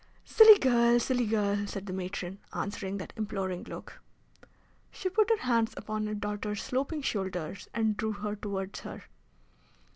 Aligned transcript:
"Silly 0.25 0.57
girl! 0.57 0.99
Silly 0.99 1.27
girl!" 1.27 1.67
said 1.67 1.85
the 1.85 1.93
matron, 1.93 2.39
answering 2.55 2.97
that 2.97 3.13
imploring 3.17 3.65
look. 3.65 4.01
She 4.89 5.09
put 5.09 5.29
her 5.29 5.45
hands 5.45 5.75
upon 5.77 6.07
her 6.07 6.15
daughter's 6.15 6.63
sloping 6.63 7.03
shoulders 7.03 7.69
and 7.71 7.95
drew 7.95 8.13
her 8.13 8.35
towards 8.35 8.79
her. 8.79 9.03